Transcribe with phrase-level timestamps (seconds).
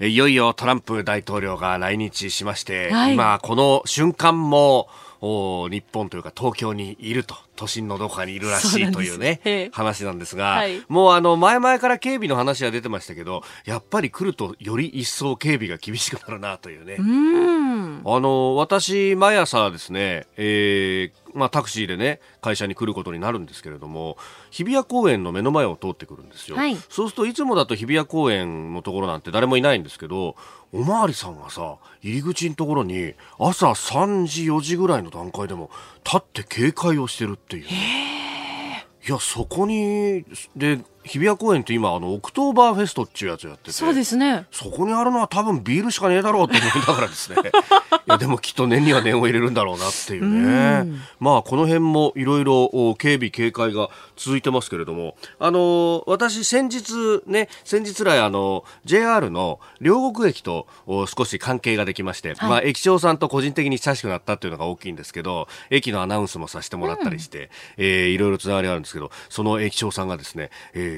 [0.00, 4.88] いよいよトランプ大統領が来日しまして、はい、今この瞬間も
[5.20, 16.98] 日本というか東京にいると都心のどこかにいるらしいというね、う話なんですが、はい、もうあの前々から警備の話は出てましたけどやっぱり来るとより一層警備が厳しくなるなというね。
[18.04, 24.16] あの私毎朝ですね、えー、まあ、タクシーでね会社に来ることになるんですけれども
[24.50, 30.36] 日比谷公園の目の前を通ってくるんですよ、はい、そうするといつもだと日比谷公園のところなんて誰もいないんですけど
[30.72, 35.70] おまわりさんがさ入り口のところに朝3時4時ぐらいの段階でも
[36.04, 40.24] 立って警戒をしてるっていう、いやそこに
[40.56, 43.72] で日比谷公園って今あのオクトーバーフェストっていうやつやってて。
[43.72, 44.46] そうですね。
[44.52, 47.36] そこにあるのは多分ビールしかねえだろうと思いながらですね。
[48.08, 50.86] いやでもきっと念には念を入れるんだろうなっていうね。
[51.18, 55.16] まあこの辺もいろいろ警備警戒が続いてますけれども。
[55.38, 70.97] あの私先日ね先日来あの JR の両国駅と少し関係ができまして、はい、まあ駅長さんと個人的に親しくなったっていうのが大きいんですけど駅のアナウンスもさせてもらったりして、うん、えー、いろいろつながりあるんですけどその駅長さんがですね、え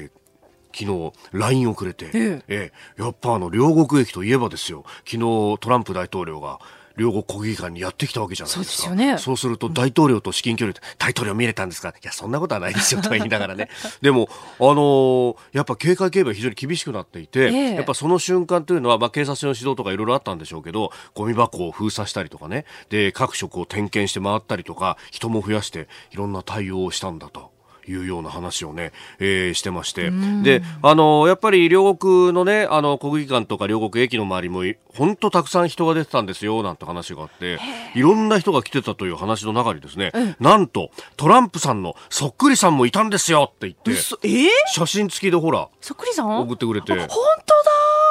[0.73, 5.17] 昨日 LINE をくれて、えええやっぱあの両国駅といえばですよ昨日
[5.59, 6.59] トランプ大統領が
[6.97, 8.87] 両国国技館にやってきたわけじゃないですか。
[8.89, 9.17] そうですよね。
[9.17, 11.89] そうすると大統領と至近距離で、大統領見れたんですか？
[11.89, 13.69] いや、そんなことはないですよとか言いながらね。
[14.01, 14.27] でも、
[14.59, 27.51] あのー、やっぱ警戒警備は非常に厳しくなっていて、えー、やっぱその瞬間というのは、まあ警察の指導とかいろいろあったんでしょうけど、ゴミ箱を封鎖したりとかね、で、各職を点検して回ったりとか、人も増やして、いろんな対応をしたんだと。
[27.87, 30.11] いうような話をね、えー、してまして。
[30.43, 34.63] で、あの、やっぱり両国のね、あの、国技館とか両国駅の周りも、
[34.95, 37.59] 本当たくさん人が出てたんですよ、なんて話があって、
[37.95, 43.91] いろんな人が来てたという話の中にですね、うん、なんと、トランプさんのそっくりさんもいたんですよって言って、
[44.27, 46.39] えー、写真付きでほら、そっくりさん？
[46.39, 46.91] 送ってくれて。
[46.93, 47.09] 本当だ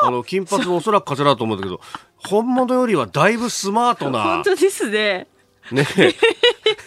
[0.03, 1.81] あの、金髪のおそらく風だと思うんだけど、
[2.17, 4.23] 本物よりはだいぶスマートな。
[4.23, 5.27] 本当ですね。
[5.73, 5.87] ね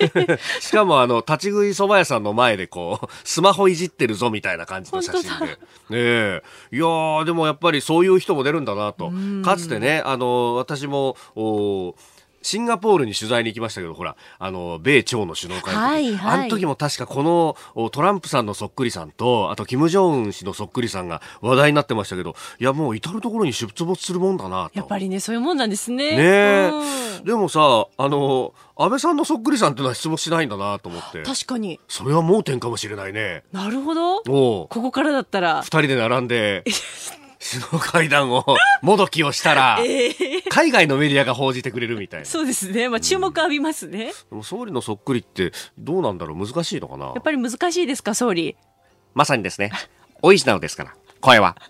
[0.59, 5.45] しかもあの、立ち食い蕎麦屋さんの前でこう、スマホいじってるぞみたいな感じの写真で。
[5.45, 5.57] ね
[5.91, 6.43] え。
[6.71, 9.11] いやー、でもやっぱりそういう人も出るんだなと。
[9.43, 11.95] かつてね、あの、私も、お
[12.43, 17.23] シンガポールに取材に行きましたけど、ほら、あの、米朝の首脳会議、はいはい、あの時も確かこ
[17.75, 26.17] のトランプさんのそっくりさんと、あと、キム・ジョンウン氏のそっくりさんが話題になってましたけど、いや、もう至る所に出没するもんだなやっぱりね、そういうもんなんですね。
[26.17, 26.71] ね
[27.19, 31.23] うん、でもさ、あの、安倍さんのそっくりさんっていうのは質問しないんだなと思って。
[31.23, 31.79] 確かに。
[31.87, 33.43] それは盲点かもしれないね。
[33.51, 34.21] なるほど。
[34.23, 35.61] ここからだったら。
[35.61, 36.63] 二人で並んで。
[37.43, 38.45] 首脳会談を
[38.81, 42.25] もどきをしたら、えー、海外のメディアが報じてくれるみたいな。
[42.25, 48.55] そうですね、まあ、注目浴びますね、うん、でも総理のそっくりってどうなんだろう難しいのかなやっぱり難しいですか総理
[49.13, 49.71] まさにですね
[50.21, 51.55] オリジナルですから声は。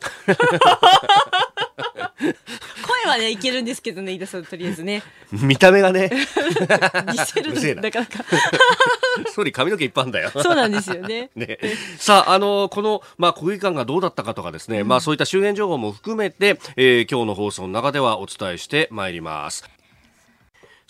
[2.83, 5.03] 声はねいけるんですけどね飯田さんとりあえずね。
[5.31, 6.09] 見た目がね。
[6.09, 7.91] 似せるのな。
[7.91, 8.25] かなか。
[9.31, 10.31] 総理髪の毛いっぱいあんだよ。
[10.31, 11.29] そうなんですよね。
[11.35, 11.59] ね。
[11.97, 19.69] さああのこのまあ国技館がどうだったかとかですね、うん、まあそういった周辺情報も含めて、えー、今日の放送の中ではお伝えしてまいります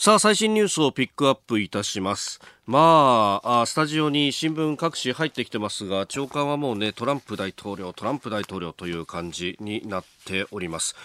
[0.03, 10.97] さあ最新ニュースをピックアップいたしますまあ、スタジオに新聞各紙入ってきてますが、長官はもうね、トランプ大統領、トランプ大統領という感じになっております。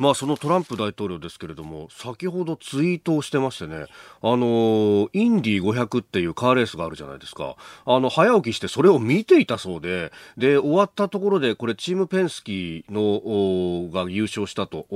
[0.00, 3.84] まあ、そのトランプ大統領ですけれども、先ほどツイートをしてましてね、
[4.22, 7.54] あのインディ500っていうカーレースがあるじゃないですか。
[7.84, 14.86] あの、早起きしてそれを見ていたそうで、で、終わったところで、これチームペンスキーの、が優勝したと、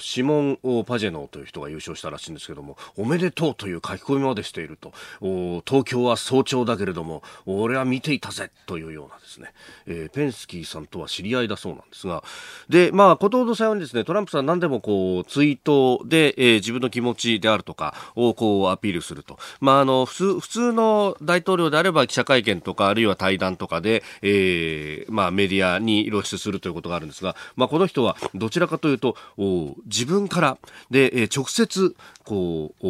[0.00, 4.92] シモン・パジェノという人が優勝したらしいんですけども、おめでとうという書き込みまでしていると、
[5.66, 9.52] 東京は早朝だけれども、俺は見ていたぜというようなですね、
[9.86, 12.22] えー、ペンスキーさんとは知り合いだそうなんですが、
[12.68, 19.38] で、まあ、ことほどさんはですね、トランプさん何でもこう、ツイートで、えー、自分の気持ちであるとかをこうアピールすると。
[19.60, 29.16] まあ、あの、普通、普通の大統領であれば記者会見とか、あるいは対談とかで、えー、まあ、メディアに露出するということがあるんですが、まあ、この人はどちらかというと、
[29.86, 30.58] 自分から
[30.90, 31.94] で、え、直接
[32.26, 32.84] こう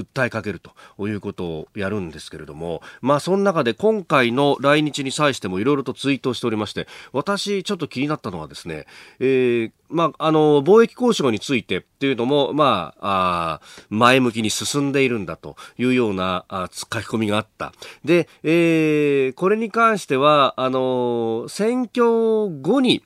[0.00, 8.86] 訴えかけるということをやるんですけれども、まあ、その中で今回の来日に際してもいろいろとツイートをしておりまして私ちょっと気になったのはですね、
[9.20, 17.72] えーまあ、あの貿易交渉についてっていうのも、まあ、あ前向きに進んでいるんだというようなあ書き込みがあった。
[18.04, 23.04] で、えー、これに関してはあの選挙後に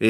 [0.00, 0.06] え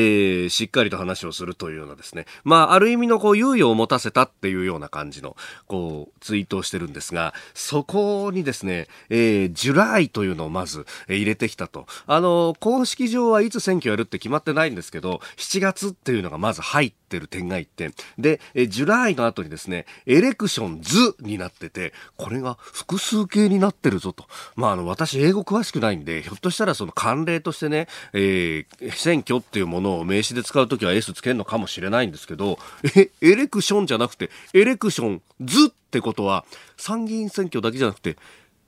[0.46, 5.36] ー、しっかりと話をするというようなですね、まあ、ある意味のこう猶予を持たせたっていうような感じの、
[5.66, 11.86] こう、ツイートをしてるんですが、そこにですね、えー、 July というのをまず、えー、入れてきたと。
[12.06, 17.94] あの、公式上はいつ選挙やるって決まってないんですけど、7月っていうのがまず入っててる点が1点。
[18.18, 24.26] で、え、 July の後にですね、 elections になってて、これが複数形になってるぞと。
[24.56, 32.58] まあ、あの、私英語詳しくないんで、ひょっとしたらその慣例としてね、えー、選挙っていうものものを名詞で使うときは S つけるのかもしれないんですけど、
[32.96, 36.44] え、エレクションじゃなくて、エレクションズってことは、
[36.76, 38.16] 参議院選挙だけじゃなくて、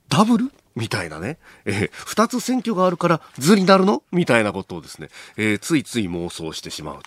[0.07, 0.51] ダブル？
[0.79, 4.01] みたいなね、えー、二つ選挙があるから図になるの？
[4.11, 6.99] みたいなことをですね、えー、ついつい妄想してしまう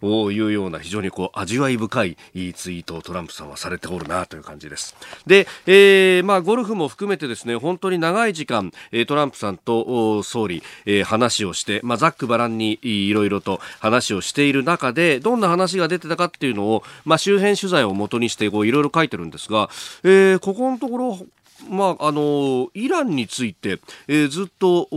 [0.00, 0.30] と。
[0.30, 2.16] いうような非常にこう味わい深い
[2.54, 4.94] ツイートをトランプさんはされておるなという感じです。
[5.26, 8.72] で、えー、まあゴルフも含めてですね、本当に長い時間、
[9.06, 19.70] トランプさんと総理、えー、話をして、まあざっくばらんにいろいろと話をしている中で、どんな話が出てたかっていうのを、まあ周辺取材をもとにしていろいろ書いてるんですが、
[20.02, 21.18] えー、ここのところ
[21.68, 24.88] まあ、あのイランについて、えー、ずっと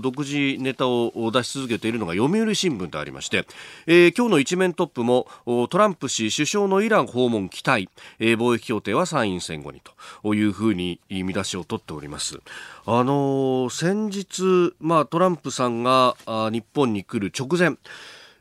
[0.00, 3.46] 独自ネタを出し続けているのが読売新聞でありまして、
[3.86, 5.28] えー、今日の一面トップも
[5.68, 7.88] トランプ氏首相のイラン訪問期待、
[8.18, 9.82] えー、貿易協定は参院選後に
[10.22, 12.40] というふうに見出しを取っております。
[12.86, 17.76] あの先日、まあ、トランプさんが日本に来る直前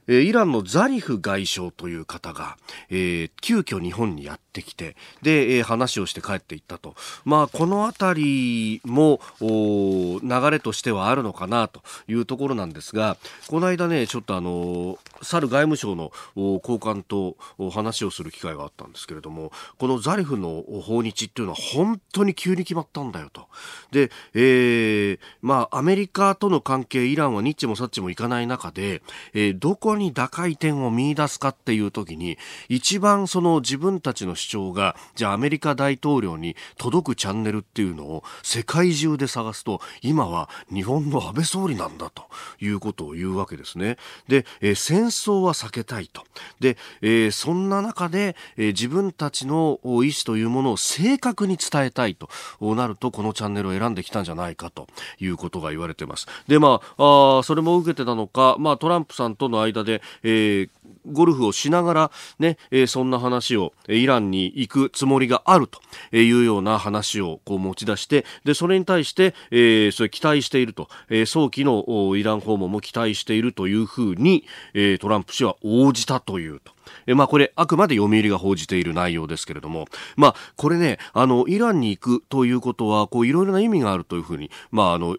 [0.07, 2.57] イランのザリフ外相という方が、
[2.89, 6.95] えー、急遽日本にやってきて、で、えー、話をして帰っていったと。
[7.25, 13.17] まあ、このあたりも、流れとしてはあるのかなというところなんですが、
[13.47, 17.35] この間ね、ちょっとあの、去る外務省の高官と
[17.71, 23.47] 話をする機会があったんですけれども、このザリフの訪日っていうのは本当に急に決まったんだよと。
[23.91, 29.01] で、えー、まあ、アメリカとの関係、イランはニッチもサッチもいかない中で、
[29.33, 32.37] えー、どこに打開点を見出すかっていう時に
[32.69, 42.23] 一番その自分たちの主張がじゃあアメリカ大統領に届くチャンネルっていうのを世界中で探すと今は日本の安倍総理なんだと
[42.59, 43.97] いうことを言うわけですね。
[44.27, 46.23] で、えー、戦争は避けたいと。
[46.59, 52.29] で、えー、そんな中で、えー、自分たちの意思というものを正確に伝えたいと
[52.61, 54.87] なるとこのチャンネルを選んできたんじゃないかと
[55.19, 56.27] いうことが言われています。
[56.47, 60.69] で、まあ、あそれも受けてたのか、まあ、トランプさんとの間で、えー、
[61.11, 65.79] ゴルフをしながらね、えー、そんな話をイランに行くつもりがあると
[66.15, 76.77] いうような話をこう持ち出してでそれに対して、えー、それ期待していると、えー、早期のイラン訪問も期待しているというふうに、えー、トランプ氏は応じたというと。
[77.05, 85.17] えまあこれあくまで読売が報じている内容ですけれども、まあこれね、あの、イランに行くということは、こういろいろな意味があるというふうに、まああの、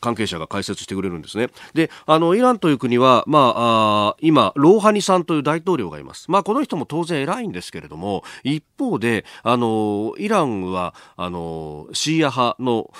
[0.00, 1.48] 関係者が解説してくれるんですね。
[1.74, 6.30] で、あの、イランという国は、まあ、あ今、ローハニさんという大統領がいます。
[6.30, 12.90] まあ、この人も当然偉いんですけれども、一方で、あの、イランは、あの、シーア派の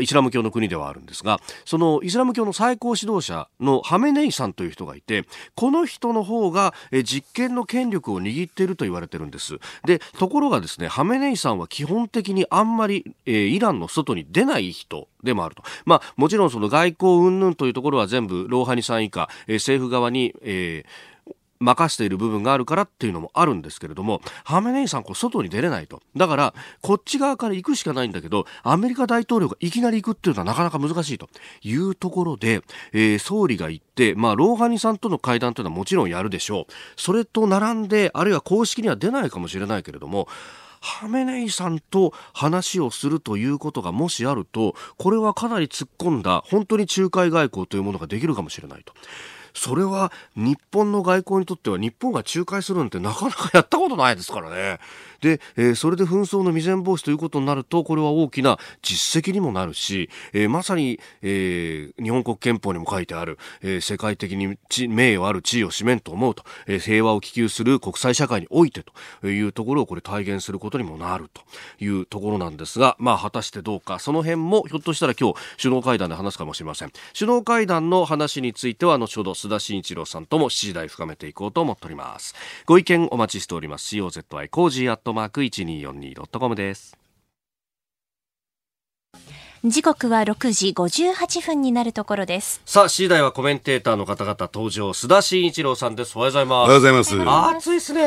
[0.00, 5.24] イスラム教の国ではあるんですが、そのイスラム教の最高指導者のハメネイさんという人がいて、
[5.54, 9.58] この人の方がえ実権の権力を握っていると言われてるんです。
[9.84, 15.62] で、ところがですね、ハメネイさんは基本的にあんまり、えー、イランの外に出ない人でもあると。
[15.84, 21.10] まあ、もちろんその外交云々というところは全部ローハニさん以下、えー、政府側に、えー
[21.60, 26.00] 任している部分があるからっていうのもあるんですけれども、ハメネイさん、こう、外に出れないと。
[26.16, 31.28] だから、こっち側から行くしかないんだけど、アメリカ大統領がいきなり行くっていうのはなかなか難しいと
[31.62, 36.72] いうところで、えー、総理が行って、まあ、ローハニさんとの会談というのはもちろんやるでしょう。
[36.96, 40.28] それと並んで、あるいは公式には出ないかもしれないけれども、
[40.80, 48.94] ハメネイさんと話をするということがもしあると、これはかなり突っ込んだ、本当に仲介外交というものができるかもしれないと。
[49.54, 54.78] それは日本の外交にとっては日本が仲介するなんてなかなかやったことないですからね。
[55.20, 64.58] で、えー、それで紛争の未然防止ということになるとこれは大きな実績にもなるし、えー、まさに、えー、日本国憲法にも書いてある、えー、世界的に
[64.88, 68.82] 名誉ある地位を占めんと思うと、えー、平和を希求する国際社会において
[69.20, 71.42] というところをこれ体現することにもなると
[71.82, 73.98] いうところなんですが、まあ、果たしてどうか。
[73.98, 76.92] その辺もひょっとしたら今日首脳会談で話すかもしれません。
[77.18, 82.34] 首脳会談の話については後ほど須田慎一郎さんとも7時台深めていこうと思っております。
[82.66, 83.96] ご意見お待ちしております。
[83.96, 86.99] COZY コージーアットマーク 1242.com です。
[89.62, 92.62] 時刻は6時58分になるところです。
[92.64, 96.16] さあ C 台はコメンテーターの方々登場須田慎一郎さんです。
[96.16, 96.54] おはようございます。
[96.54, 97.58] おはようございます。
[97.58, 98.02] 暑いですね。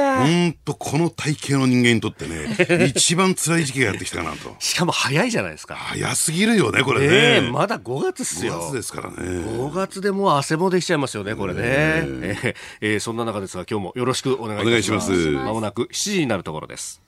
[0.48, 2.58] うんとこの体型の人間にとってね
[2.90, 4.56] 一番辛い時期がやってきたなと。
[4.58, 5.76] しかも早いじゃないですか。
[5.76, 8.56] 早すぎるよねこれね、えー、まだ5月っすよ。
[8.56, 9.16] 5月ですからね。
[9.18, 12.56] 5月でもう汗もできちゃいますよねこれね、え。
[12.56, 15.12] ー、えー、そんな中ですが今日もよろしくお願いします。
[15.12, 17.00] まもなく7時になるところです。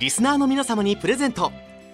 [0.00, 1.52] リスナーの皆様にプレゼント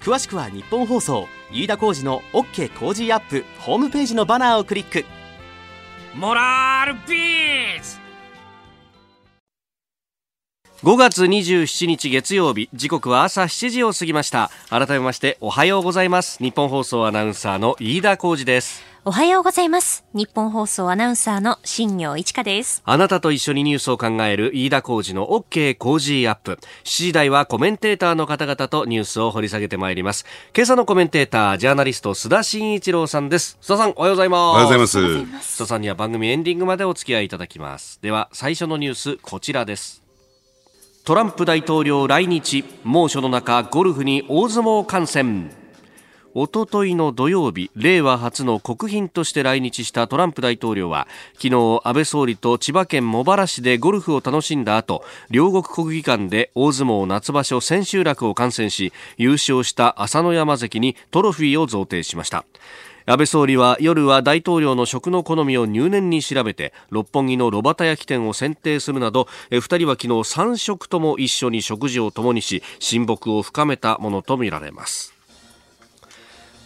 [0.00, 5.04] 詳しくは日本放送飯田浩司の OK 工事アップホームページのバナーをクリック。
[6.14, 7.99] モラルビーズ
[10.82, 20.04] 5月27日月曜日時刻は朝7時を過ぎました改めましておはようございます日本放送アナウンサーの飯田浩司ですおはようございます。
[20.12, 22.82] 日本放送アナウンサーの新業一華です。
[22.84, 26.58] あなたと一緒にニュースを考える飯田浩二の OK 工事アップ。
[26.84, 30.26] 7時台はコメンテーターの方々とニュースを掘り下げてまいります。
[30.54, 33.56] 今朝のコメンテーター、ジャーナリスト須田慎一郎さんです。
[33.62, 34.38] 須田さん、おはようございます。
[34.38, 34.98] おはようございます。
[34.98, 38.00] 須田さんには番組エンディングまでお付き合いいただきます。
[38.02, 39.99] では、最初のニュース、こちらです。
[41.10, 45.50] トランプ大統領来日、猛暑の中、ゴルフに大相撲観戦。
[46.34, 62.44] おとといの土曜日令和初の国賓として来日したトランプ大統領は昨日安倍総理と千葉県茂原市でゴルフを楽しんだ後両国国技館で大相撲夏場所千秋楽を観戦し優勝した朝乃山関にトロフィーを贈呈しました
[63.06, 75.19] 安倍総理は夜は大統領の食の好みを入念に調べて六本木の炉端焼き店を選定するなど2人は昨日3食とも一緒に食事を共にし親睦を深めたものとみられます。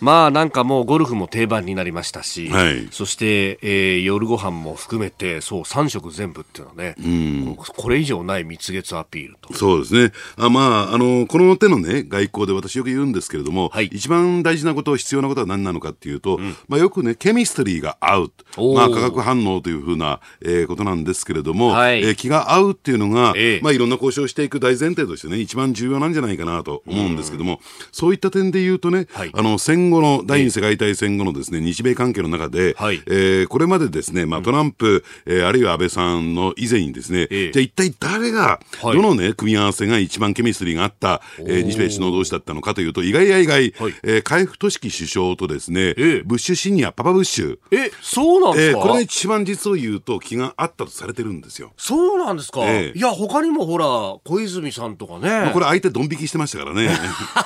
[0.01, 7.09] まあなんかもうゴルフも定番になりましたし、はい、そして、えー、夜ご飯も含めてそう3食全部っていうのはね、う
[7.53, 9.55] ん、これ以上ない蜜月アピールと。
[9.55, 10.13] そうですね。
[10.37, 18.33] あまああのこの手のね外交で私よく言うんですけれども、はい、一番大事なこと必要なことは何なのかっていうと、うん、まあ、よくねケミストリーが合う、
[18.75, 27.61] まあ、化学反応というふうな、えー、ことなんですけれども、はい、えー、気が合うっていうのが、えー、まあ、いろんな交渉をしていく大前提としてね一番重要なんじゃないかなと思うんですけども、
[27.93, 47.59] そういった点で言うとね、はい、あの戦後の第二次世界大戦後のですね、日米関係の中で、はい、えー、これまでですね、まあ、トランプ、えー、あるいは安倍さんの以前にですね、えじゃあ一体誰が、どのね、組み合わせが一番ケミストリーがあった、えー、日米首脳同士だったのかというと、意外や意外、はい、えー、海部俊樹首相とですね、えブッシュシニア、パパブッシュ。
[47.71, 51.73] え、そうなんですか、えー、これが一番実を言うと気があったとされてるんですよ。
[51.77, 53.87] そうなんですか、えー、いや、他にもほら、
[54.25, 55.29] 小泉さんとかね。
[55.29, 56.91] まあ、これ相手ドン引きしてましたからね。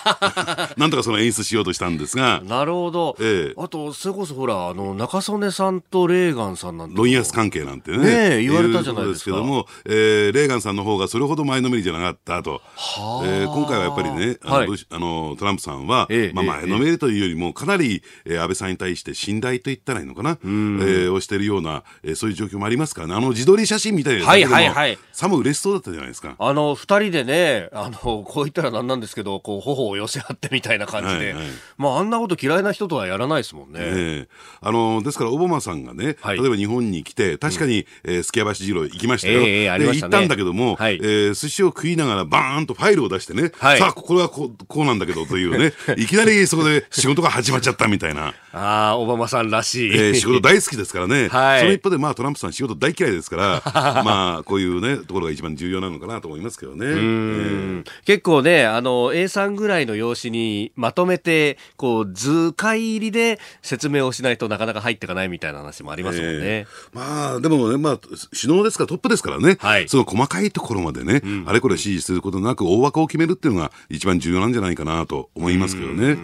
[0.76, 2.27] なんとかその演出しようとしたんですが。
[2.44, 3.16] なるほど。
[3.20, 6.96] えー、あと、それこそほら、あの、中曽根さんとレーガンさんなんて。
[6.96, 7.98] ロイヤス関係なんてね。
[8.38, 9.18] ね言われたじゃないですか。
[9.18, 12.62] ですけども、えー、レーガンさんの方がそれほど前のめりじゃなかったと。
[12.76, 23.14] はえー、今回はやっぱりね、あの、はい、あのトランプさんは、えー、まあ、前のめりというよりも、かなり、えー、安倍さんに対して信頼と言ったらいいのかな、えー、をしているような、えー、そういう状況もありますからね。
[23.14, 24.98] あの、自撮り写真みたいなはいはいはい。
[25.12, 26.36] さも嬉しそうだったじゃないですか。
[26.38, 33.78] あの、二人でね、あの、こう言ったらなんなんですけど、こう、頬を寄せ合ってみたいな感じで、はいはい、まあ、あんなこと嫌いな人とはやらないですもんね。
[33.80, 34.28] え
[34.60, 48.34] あのですからオバマさんがね、はい、例えば日本に来て確かに、うん、えー、スキヤ橋二郎行きましたよ、えー、ね、行ったんだけども、はい、えー、寿司を食いながらバーンとファイルを出してね、はい、さあこれはこうこうなんだけどというね いきなりそこで仕事が始まっちゃったみたいな。
[48.52, 66.46] ああオバマさんらしい、えー、仕事大好きですからね、 はい、その一方でまあトランプさん仕事大嫌いですからまあこういうねところが一番重要なのかなと思いますけどね、えー、結構ねあの A さんぐらいの用紙にまとめてこう図解入りで説明をしないとなかなか入っていかないみたいな話もありますもんね。
[66.46, 76.18] えー、まあ、でもね、まあ、首脳ですから、トップですからね、はい、その細かいところまでね、うん、あれこれ指示することなく、大枠を決めるっていうのが一番重要なんじゃないかなと思いますけどね。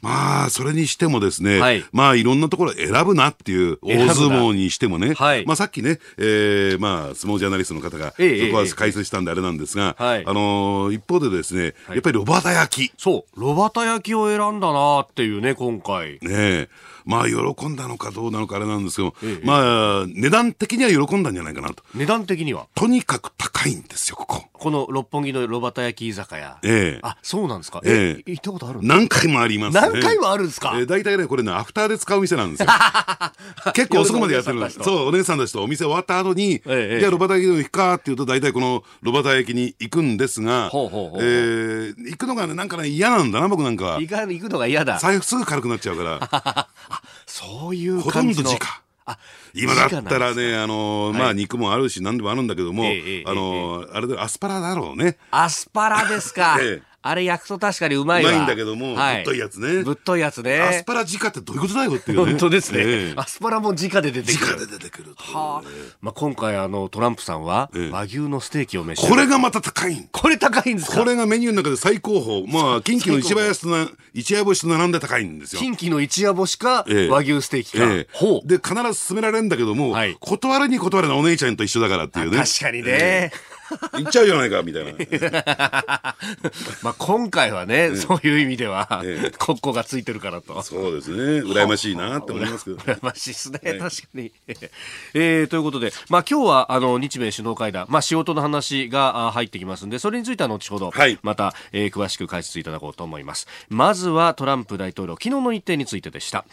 [0.00, 12.92] まあ、それにしてもですね、はい、まあ、いろんなところ選ぶなっていう、大相撲にしてもね、はい、まあ、さっきね、えー、まあ、相撲ジャーナリストの方が、そこは解説したんであれなんですが、あのー、一方でですね、やっぱりロバタ焼き。
[12.96, 16.18] そう、ロバタ焼きを選んだなっていうね、今回。
[16.22, 16.68] ね
[17.08, 21.82] まあ、喜んだのかどうなのかあれなんですけど、ええ、まあ、値段的には喜んだんじゃないかなと。
[21.94, 22.66] 値段的には？
[22.74, 24.44] とにかく高いんですよ、ここ。
[24.52, 26.58] この六本木のロバタ焼き居酒屋。
[26.62, 27.00] ええ。
[27.02, 27.80] あ、そうなんですか？
[27.84, 28.30] ええ。
[28.30, 30.74] 行ったことある何回もあります、ね、何回もあるんですか？
[30.76, 32.66] えー、大体ね、これね、アフターで使う店なんですよ。
[33.72, 34.78] 結構遅くまでやってるんです。
[34.82, 43.98] そう、お姉さんたちとお店終わった後に、ええ、じゃあロバタ焼きでも行くかっていうと、大体このロバタ焼きに行くんですが、ほうほうほうえー、行くのがね、なんかね、嫌なんだな、僕なんか。
[44.00, 44.98] 行くのが嫌だ。
[44.98, 46.68] 財布すぐ軽くなっちゃうから。
[47.28, 48.82] そういうほとんど時価。
[49.54, 55.16] 今だったらね、あの、まあ、肉もあるし、何でもあるんだけども、あの、あれでアスパラだろうね。
[55.30, 56.58] アスパラですか。
[56.60, 58.30] ええあれ焼くと確かにうまいわ。
[58.30, 59.82] うまいんだけども、はい、ぶっといやつね。
[59.84, 60.60] ぶっといやつね。
[60.60, 62.24] アスパラ直ってどういうことだよっていうね。
[62.32, 62.80] 本当ですね。
[62.84, 64.56] えアスパラも直で出てくる。
[64.56, 65.68] 直で出てくる、はあ。
[66.00, 70.98] まあ今回あのトランプさんは、和牛のステーキを召しこれがまた高いこれ高いんですか？
[70.98, 72.52] これがメニューの中で最高峰。
[72.52, 75.60] まあ近畿の一夜な、一夜干しと並んで高いんですよ。
[75.60, 77.84] 近畿の一夜干しか、和牛ステーキか。
[77.84, 78.48] えほう。
[78.48, 82.38] で、必ず勧められるんだけども、はい、断るに断るのお姉ちゃんと一緒だからっていうね。
[82.38, 83.30] 確かにね。
[83.92, 84.92] 行っちゃうじゃないかみたいな。
[86.82, 89.02] まあ今回はね、そういう意味では、
[89.38, 90.62] 国庫がついてるからと。
[90.62, 91.42] そうですね。
[91.42, 92.76] 羨ましいなって思いますけど。
[92.82, 93.58] 羨ましいですね。
[93.58, 94.32] 確かに。
[95.14, 103.46] えー、ということで、まあ今日はあの日米首脳会談、まあ仕事の話が入ってきますんで、それについては後ほど、また、えー、詳しく解説いただこうと思います。
[103.68, 106.44] まずはトランプ大統領、昨日の日程についてでした。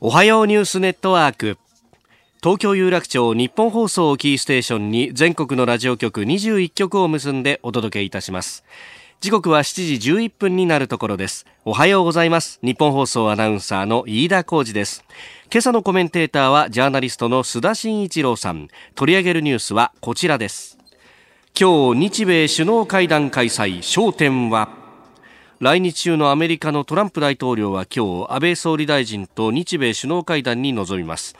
[0.00, 1.58] おはようニュースネットワーク。
[2.42, 8.64] 東京有楽町日本放送をキーステーションに全国のラジオ局21局を結んでお届けいたします。
[9.20, 11.44] 時刻は7時11分になるところです。
[11.66, 12.58] おはようございます。
[12.62, 15.04] 日本放送アナウンサーの飯田浩二です。
[15.52, 18.68] 今朝のコメンテーターはジャーナリストの須田慎一郎さん。
[18.94, 20.78] 取り上げるニュースはこちらです。
[21.54, 23.80] 今日日米首脳会談開催。
[23.80, 24.70] 焦点は
[25.58, 31.36] 来日中のアメリカのトランプ大統領は今日安倍総理大臣と日米首脳会談に臨みます。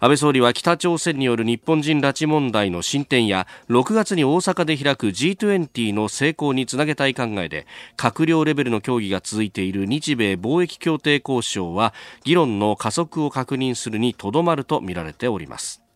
[0.00, 15.87] 安倍総理は北朝鮮による日本人拉致問題の進展や6月に大阪で開く G20 の成功につなげたい考えで閣僚レベルの協議が続いている日米貿易協定交渉は議論の加速を確認するにとどまるとみられております。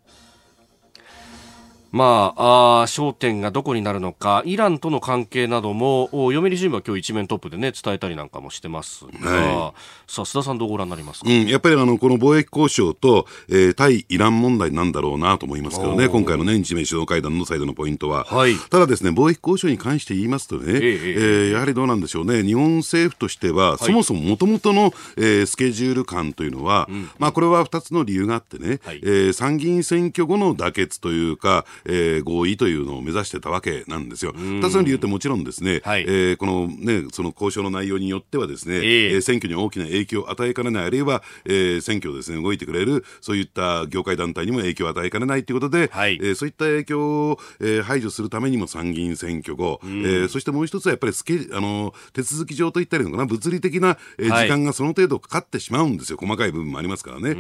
[1.93, 18.25] まあ、あ焦点がどこになるのか、イランとの関係なども、読売新聞は今日一面トップでね、伝えたりなんかもしてますが、はい、さあ、須田さんどうご覧になりますか、うん、やっぱりあの、この貿易交渉と、えー、対イラン問題なんだろうなと思いますけどね、今回のね、日米首脳会談の最大のポイントは。
[18.25, 34.33] はい、ただですね、貿易交渉に関して言いますとね、えー、えー、やはりどうなんでしょうね、日本政府としては、はい、そもそももともとの、えー、スケジュール感というのは、うん、まあ、これは2つの理由があってね、はい、えー、参議院選挙後の妥結というか、えー、合意というのを目指してたわけなんですよ。
[34.33, 57.37] 二つの理由ってもちろんですね、はい、えー、このね、その交渉の内容によってはですね、えー、選挙に大きな影響を与えかねない、あるいは、えー、選挙をですね、動いてくれる、そういった業界団体にも影響を与えかねないということで、はい、えー、そういった影響を、えー、排除するためにも参議院選挙後、えー、そしてもう一つはやっぱりスケあの手続き上といったりのかな、物理的な、えー、時間がその程度かかってしまうんですよ、細かい部分もありますからね。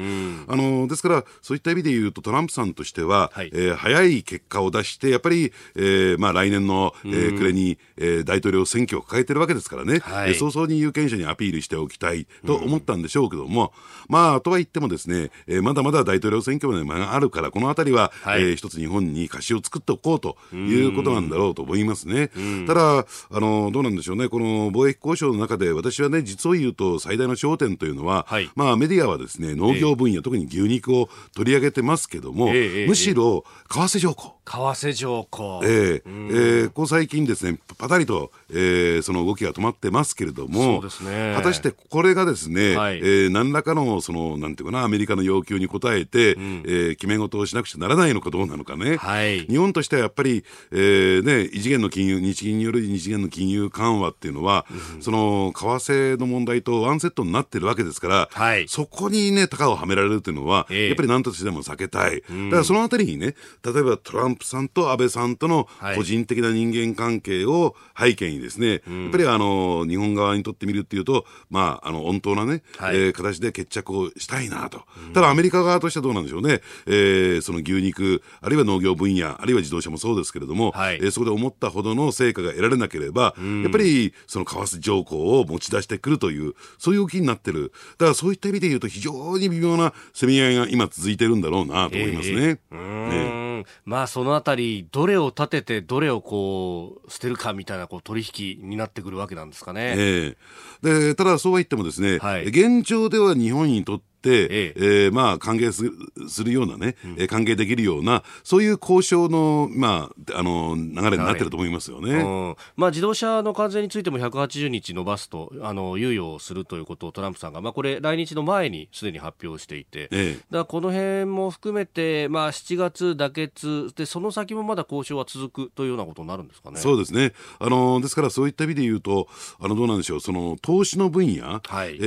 [0.48, 13.72] あのですから、そういった意味で言うと、トランプさんとしては、はい、えー、早い結果を出して、やっぱり、ええー、まあ、来年の、えー、暮れに、えー、大統領選挙を抱えてるわけですからね、はい、早々に有権者にアピールしておきたいと思ったんでしょうけども、
[14.08, 22.30] まあ、とは言ってもですね、えー、まだまだ大統領選挙まで間があるから、このあたりは、はい、えー、一つ日本に貸しを作っておこうということなんだろうと思いますね。
[22.66, 34.21] ただ、あの、どうなんでしょうね、この貿易交渉の中で、私はね、実を言うと最大の焦点というのは、はい、まあ、メディアはですね、農業分野、えー、特に牛肉を取り上げてますけども、えー、むしろ、為替条項。
[34.44, 35.60] 為替条項。
[35.64, 48.96] えー、えー、ここ最近ですね、パタリと、えー、その動きが止まってますけれども、そうですね、果たしてこれがですね、はい、えー、何らかの、その、なんていうかな、アメリカの要求に応えて、うん、えー、決め事をしなくちゃならないのかどうなのかね。
[48.96, 62.22] はい、日本としてはやっぱり、えー、ね、異次元の金融、日銀による二次元の金融緩和っていうのは、うん、その、為替の問題とワンセットになってるわけですから、はい、そこにね、高をはめられるっていうのは、えー、やっぱり何としても避けたい。
[62.28, 74.82] うん、だからそのあたりにね、例えばトトランプさんと安倍さんとの個人的な人間関係を背景にですね、はい、やっぱりあの日本側にとってみるっていうと、まあ、あの温当なね、はい、えー、形で決着をしたいなと、
[75.14, 92.58] ただアメリカ側としてはどうなんでしょうね、えー、その牛肉、あるいは農業分野、あるいは自動車もそうですけれども、はい、えー、そこで思ったほどの成果が得られなければ、やっぱりその為替条項を持ち出してくるという、そういう動きになってる、だからそういった意味で言うと、非常に微妙なせめぎ合いが今続いてるんだろうなと思いますね。
[92.70, 93.42] えー、ね。
[93.84, 99.94] まあそのあたり、どれを立てて、どれをこう捨てるかみたいなこう取引になってくるわけなんですかね。
[99.96, 104.74] えー、でただそうは言ってもですね、はい、現状では日本にとって、ええ。
[104.76, 105.92] えー、まあ、歓迎する
[106.28, 112.14] するようなね、うん、歓迎できるような、そういう交渉の、まあ、あの、流れになってると思いますよね。
[112.14, 126.78] うん、まあ、自動車の関税についても180日延ばすと、あの、猶予をするということをトランプさんが、まあ、これ、来日の前にすでに発表していて、ええ、だからこの辺も含めて、まあ、7月妥結で、その先もまだ交渉は続くというようなことになるんですかね。
[126.78, 127.32] そうですね。
[127.58, 131.98] あの、ですからそういった意味で言うと、あの、どうなんでしょう、その、投資の分野、はい、え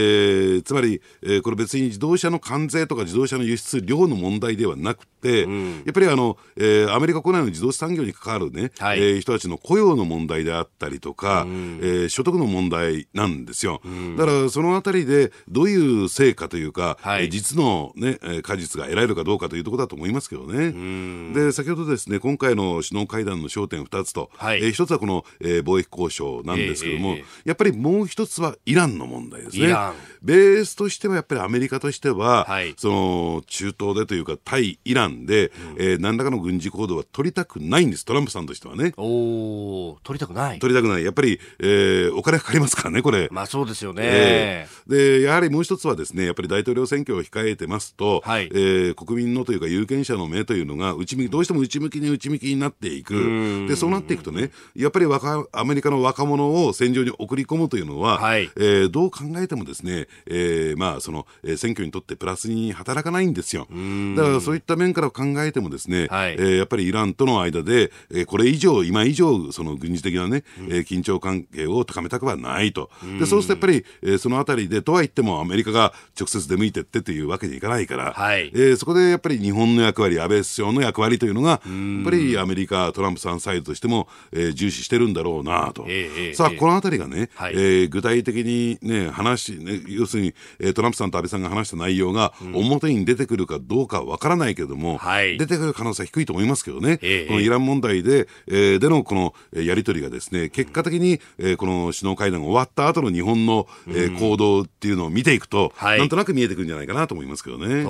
[0.59, 13.81] ー、つまり、えー、これ別に自動車の関税とか自動車の輸出量の問題ではなくて、うん、やっぱりあの、えー、アメリカ国内の自動車産業に関わるね、はい、えー、人たちの雇用の問題であったりとか、うん、えー、所得の問題なんですよ。
[13.83, 21.33] うん、だからそのあたりでどういう成果というか、はい、実のね、果実が得られるかどうかというところだと思いますけどね。
[21.33, 29.75] で、先ほどですね、今回の首脳会談の焦点2つと、はい、えー、1つはこの、えー、貿易交渉なんですけども、えーえー、やっぱりもう1つはイランの問題ですね。
[30.21, 38.05] ベースとしてはやっぱりアメリカとしては、はい、その中東でというか対イランで、うん、えー、何らかの軍事行動は取りたくないんです。
[38.05, 38.93] トランプさんとしてはね。
[38.97, 40.59] お取りたくない。
[40.59, 41.03] 取りたくない。
[41.03, 43.27] やっぱり、えー、お金かかりますからねこれ。
[43.31, 53.67] まあそうですよね、えー、でやはりもう一つはですねやっぱり大統領選挙を控えてますと、はい、えー、国民のというか有権者の目というのが内向きどうしても内向きに内向きになっていく。
[53.67, 63.67] でそうなっていくとねやっぱり若アメリカの若者を戦場に送り込むというのは、はい、えー、どう考えてもですね、えー、まあその、えー、選挙にとってプラスに働かないんですよ。
[64.15, 72.89] だからそういった面から考えてもですね、はい、えー、やっぱりイランとの間で、えー、これ以上、今以上、その軍事的なね、うん、えー、緊張関係を高めたくはないと。
[73.19, 81.59] で、そうするとやっぱり、えー、そのあたりで、とは言ってもアメリカが直接出向いてってっていうわけにいかないから、はい、えー、そこでやっぱり日本の役割、安倍首相の役割というのが、やっ
[82.03, 85.85] ぱりアメリカ、トランプさんサイドとしても、えー、重視してるんだろうなと。
[85.87, 107.83] えー、さあ、このあたりがね、はい、えー、具体的にね、話、ね、要するに、えー、トランプさんと安倍さんが話した内容が表に出てくるかどうかわからないけれども、はい、出てくる可能性は低いと思いますけどね、えー、このイラン問題で、えー、でのこのやり取りがですね、結果的に、えー、この首脳会談が終わった後の日本の、えー、行動っていうのを見ていくと、はい、なんとなく見えてくるんじゃないかなと思いますけどね。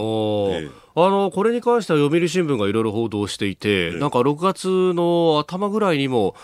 [0.95, 6.35] えーあのこれに関しては読売新聞がいろいろ報道していて、なんか6月の頭ぐらいにも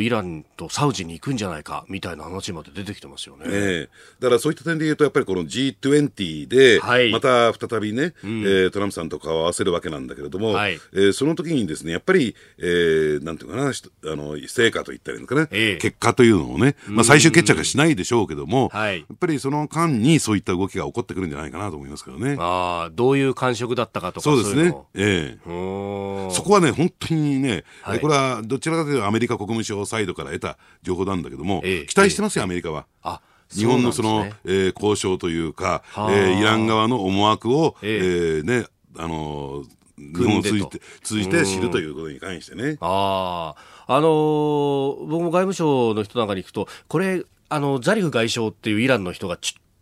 [0.00, 3.44] イランとサウジに行くんじゃないかみたいな話まで出てきてますよね。
[3.48, 3.88] え
[4.20, 22.36] だからそういった点で言うと、やっぱりこの G20 で、また再びね、うん、えー、トランプさんと顔を合わせるわけなんだけれども、はい、えー、その時にですね、やっぱり、えー、なんていうかな、あの成果と言ったらいいのかな、えー、結果というのをね、まあ、最終決着はしないでしょうけども、はい、やっぱりその間にそういった動きが起こってくるんじゃないかなと思いますけどね。
[22.38, 24.74] あどういう感触だったかとか、そうですね。
[24.94, 26.30] ええ。
[26.30, 32.86] そこはね、本当にね、はい、これはどちらかというとアメリカ国務省サイドから得た情報なんだけども、ええ、期待してますよ、アメリカは。
[33.02, 33.20] あ
[33.54, 34.32] 日本のその、ね。
[34.44, 38.40] えー、交渉というか、えー、イラン側の思惑を、ええ。
[38.40, 42.76] ー、ね、あのー、日本を通じて通じて知るということに関してね。
[42.80, 43.54] あ
[43.86, 49.38] あ、あのー、僕も外務省の人なんかに行くと、これ、あのザリフ外相っていうイランの人が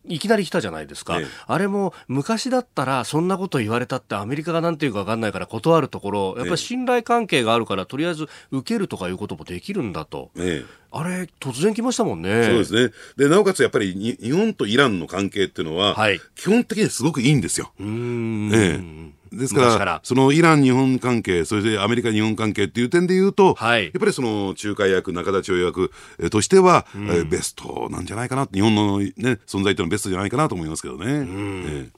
[0.07, 12.45] いきなり来たじゃないですか、ええ、あれも昔だったらそんなこと言われたってアメリカがなんていうか分かんないから断るところやっぱり信頼関係があるからとりあえず受けるとかいうこともできるんだと、え、あれ突然来ましたもんね。
[12.45, 12.93] そうですね。
[13.17, 17.73] でなおかつやっぱり日本とイランの関係っていうのは、はい、基本的にすごくいいんですよ。
[17.81, 18.51] うん。
[18.53, 25.91] ええですから、そのイラン日本関係、それでアメリカ日本関係っていう点で言うと、はい、やっぱりその仲介役、仲立ち役
[26.31, 29.13] としては、うん、えベストなんじゃないかな、日本の、ね、
[29.47, 31.07] 存在というのはベストじゃないかなと思いますけどね。
[31.07, 31.89] え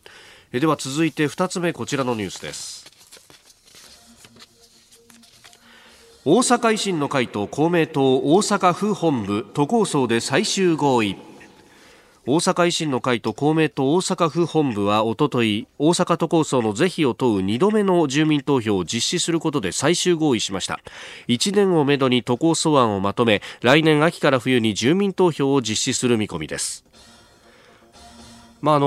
[0.52, 2.86] えでは続いて2つ目、こちらのニュースです。
[6.24, 11.16] 大阪維新の会と公明党大阪府本部都構想で最終合意
[12.28, 20.80] 大阪維新の会と公明党大阪府本部はおととい大阪都構想の是非を問う2度目の住民投票を実施することで最終合意しました。
[21.28, 26.84] 1年をめどに都構想案をまとめ来年秋から冬に住民投票を実施する見込みです。
[28.60, 28.86] まあ、あの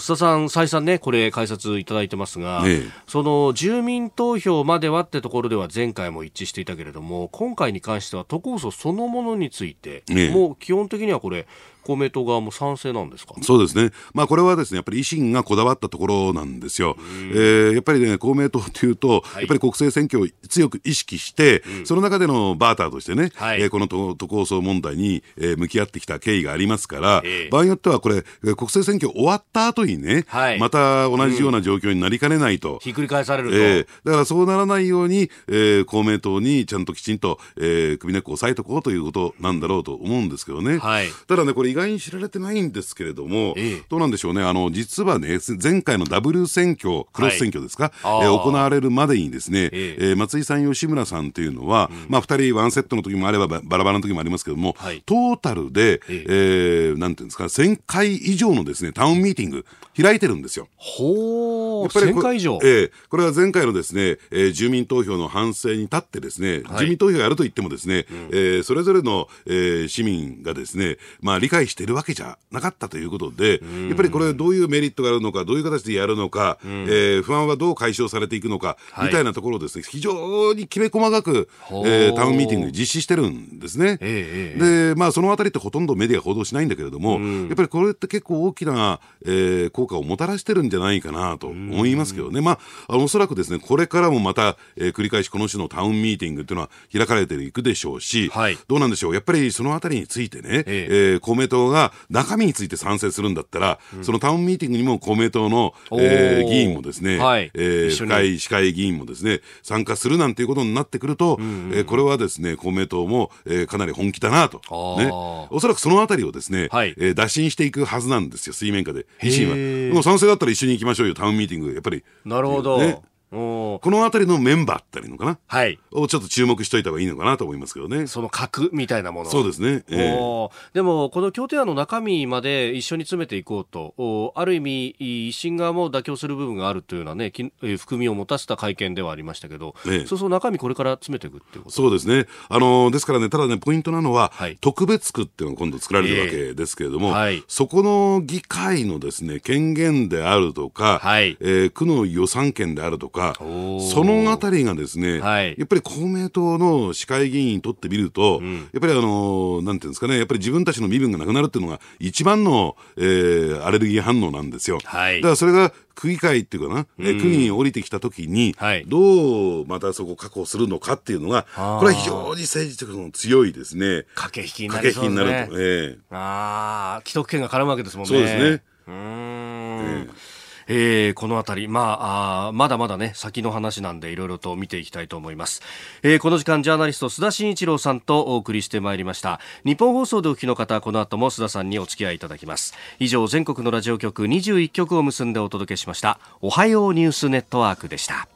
[0.00, 11.46] 須田さん、再三ね、これ、解説いただいてますが、ええ、その住民投票まではってところでは前回も一致していたけれども、今回に関しては都構想そのものについて、え、もう基本的にはこれ、
[11.84, 13.34] 公明党側も賛成なんですか？
[13.42, 16.96] そうですね、まあ、これはですねやっぱり維新がこだわったところなんですよ、
[17.32, 32.74] えー、やっぱりね、公明党というと、はい、やっぱり国政選挙を強く意識して、うん、その中でのバーターとしてね、はい、えー、この都構想問題に、えー、向き合ってきた経緯がありますから、えー、場合によってはこれ、国政選挙終わった後にね、はい、また同じような状況になりかねないと。
[32.74, 40.78] うん、ひっくり返されると、えー、だからそうならないように、えー、公明党にちゃんときちんと、えー、首根っこを押さえとこうということなんだろうと思うんですけどね。
[40.78, 50.04] はい、ただね、これ意外に知られてないんですけれども、ええ、どうなんでしょうね、あの実はね、前回のダブル選挙、クロス選挙ですか、はい、えー、行われるまでにですね、ええ。
[50.12, 56.92] ー、松井さん、吉村さんというのは、うん、まあ、2人ワンセットの時もあれば、バラバラの時もありますけども、はい、トータルで、ええ。
[56.94, 59.64] ー、なんていうんですか、1000回以上のですねタウンミーティング、
[60.00, 60.68] 開いてるんですよ。
[60.76, 62.92] ほー、やっぱり1000回以上、ええ。
[63.08, 81.48] これは前回のですね、えー、住民投票の反省に立ってですね、はい、住民投票やると言ってもですね、うん、えー、それぞれの、えー、市民がですね、まあ、理解しているわけじゃなかったということで、やっぱりこれ、どういうメリットがあるのか、どういう形でやるのか、うん、えー、不安はどう解消されていくのか、はい、みたいなところですね、非常にきめ細かく、
[81.84, 83.98] えー、タウンミーティング実施してるんですね。
[84.00, 114.58] えー、で、まあ、そのあたりってほとんどメディア報道しないんだけれども、うん、やっぱりこれって結構大きな、えー、効果をもたらしてるんじゃないかなと思いますけどね、まあ、おそらくですね、これからもまた、えー、繰り返しこの種のタウンミーティングっていうのは開かれていくでしょうし、はい、どうなんでしょう、やっぱりそのあたりについてね、えー、えー、公明党が中身について賛成するんだったら、そのタウンミーティングにも公明党の、えー、議員もですね、はい、えー、会司会議員もですね、参加するなんていうことになってくると、うんうん、えー、これはですね、公明党も、えー、かなり本気だなと。
[114.98, 115.10] ね。
[115.12, 119.06] おそらくそのあたりをですね、はい、えー、打診していくはずなんですよ、水面下で。
[119.22, 119.48] 維新
[119.90, 119.94] は。
[119.94, 121.72] もう賛成だったら一緒に行きましょうよ、タウンミーティング。
[121.72, 122.04] やっぱり。
[122.24, 122.78] なるほど。
[122.78, 128.06] ねこの辺りのメンバーっていうのかな、はい、をちょっと注目しといた方がいいのかなと思いますけどね。
[128.06, 129.30] その核みたいなもの。
[129.30, 137.32] そうですね、えー、でも、この協定案の中身まで一緒に詰めていこうと、ある意味、維新側も妥協する部分があるというようなね、
[137.78, 141.76] 含みを持たせた会見ではありましたけど、えそうそう中身、これから詰めていくっていうこと。
[141.76, 164.78] そうですね、あのですからね、ただね、ポイントなのは、はい、特別区っていうのが今度作られるわけですけれども、えーはい、そこの議会のですね権限であるとか、はい、えー、区の予算権であるとか、そのあたりがですね、はい、やっぱり公明党の市会議員にとってみると、うん、やっぱりあの、なんていうんですかね、やっぱり自分たちの身分がなくなるっていうのが一番の、えー、アレルギー反応なんですよ。
[164.84, 174.06] はい、だからそれが区議会っていうかな、うん、区議に降りてきたときに、はい、どうまたそこを確保するのかっていうのが、これは非常に政治的に強いですね。
[174.14, 175.60] 駆け引きになる、ね、駆け引きになると。
[175.60, 178.08] えー、ああ、既得権が絡むわけですもんね。
[178.08, 178.62] そうですね。
[178.88, 180.29] うん、えー
[180.72, 185.62] えー、このあたり、まあ、あまだまだね、先の話なんでいろいろと見ていきたいと思います。
[186.04, 189.40] えー、この時間、ジャーナリスト須田慎一郎さんとお送りしてまいりました。
[189.64, 192.74] 日本放送でお聞きの方、この後も須田さんにお付き合いいただきます。
[193.00, 196.20] 以上、全国のラジオ局21局を結んでお届けしました。
[196.40, 198.28] おはようニュースネットワークでした。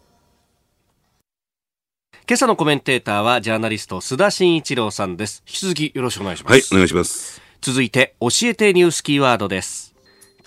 [2.27, 5.45] 今朝のコメンテーターはジャーナリスト須田慎一郎さんです。
[5.47, 6.53] 引き続きよろしくお願いします。
[6.53, 7.41] はい、お願いします。
[7.61, 9.95] 続いて、教えてニュースキーワードです。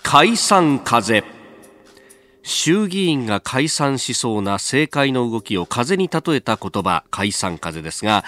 [0.02, 1.37] 解散風。
[2.48, 8.24] 衆議院が解散しそうな政界の動きを風に例えた言葉解散風ですが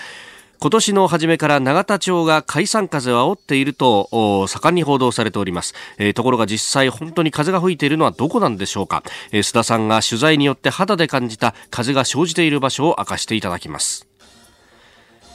[0.60, 9.02] 今年の初めから永田町が解散風を煽っていると盛んに報道されております、えー、ところが実際本当に風が吹いているのはどこなんでしょうか、
[9.32, 14.09] えー、須田さんが取材によって肌で感じた風が生じている場所を明かしていただきます。